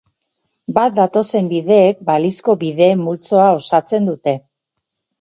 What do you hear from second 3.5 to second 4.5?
osatzen dute.